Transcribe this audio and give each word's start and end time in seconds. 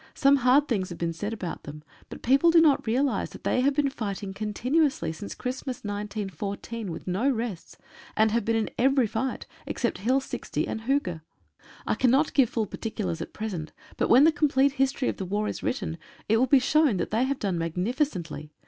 Some 0.15 0.37
hard 0.37 0.67
things 0.67 0.89
have 0.89 0.97
been 0.97 1.13
said 1.13 1.31
about 1.31 1.61
them, 1.61 1.83
but 2.09 2.23
people 2.23 2.49
do 2.49 2.59
not 2.59 2.87
realise 2.87 3.29
that 3.29 3.43
they 3.43 3.61
have 3.61 3.75
been 3.75 3.91
righting 4.01 4.33
continuously 4.33 5.11
since 5.13 5.35
Christmas 5.35 5.83
1914, 5.83 6.91
with 6.91 7.05
no 7.07 7.29
rests, 7.29 7.77
and 8.17 8.31
have 8.31 8.43
been 8.43 8.55
in 8.55 8.71
every 8.79 9.05
fight 9.05 9.45
except 9.67 9.99
Hill 9.99 10.19
60 10.19 10.67
and 10.67 10.81
Hooge. 10.89 11.19
I 11.85 11.93
cannot 11.93 12.33
give 12.33 12.49
147 12.49 12.49
RUMOURS 12.49 12.49
OF 12.49 12.49
CHANGES. 12.49 12.53
full 12.53 12.65
particulars 12.65 13.21
at 13.21 13.33
present, 13.33 13.73
but 13.97 14.09
when 14.09 14.23
the 14.23 14.31
complete 14.31 14.71
history 14.79 15.07
of 15.07 15.17
the 15.17 15.23
war 15.23 15.47
is 15.47 15.61
written 15.61 15.99
it 16.27 16.37
will 16.37 16.47
be 16.47 16.57
shown 16.57 16.97
that 16.97 17.11
they 17.11 17.25
have 17.25 17.37
done 17.37 17.59
magnificently. 17.59 18.49